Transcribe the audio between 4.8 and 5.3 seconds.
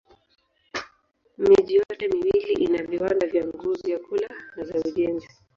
ujenzi.